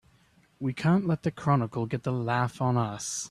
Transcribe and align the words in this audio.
We 0.59 0.73
can't 0.73 1.05
let 1.05 1.21
the 1.21 1.29
Chronicle 1.29 1.85
get 1.85 2.01
the 2.01 2.11
laugh 2.11 2.59
on 2.59 2.75
us! 2.75 3.19